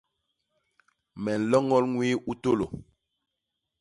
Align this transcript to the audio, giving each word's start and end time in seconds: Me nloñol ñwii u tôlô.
Me 1.23 1.31
nloñol 1.41 1.85
ñwii 1.93 2.15
u 2.31 2.33
tôlô. 2.41 2.65